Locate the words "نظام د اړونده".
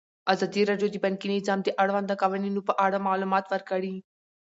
1.35-2.15